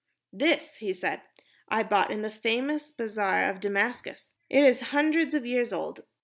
"This," 0.33 0.77
he 0.77 0.95
said, 0.95 1.21
"I 1.69 1.83
bought 1.83 2.09
in 2.09 2.23
the 2.23 2.31
famous 2.31 2.89
bazaar 2.89 3.43
of 3.47 3.59
Damascus. 3.59 4.33
It 4.49 4.63
is 4.63 4.79
hundreds 4.89 5.35
of 5.35 5.45
years 5.45 5.71
old. 5.71 6.01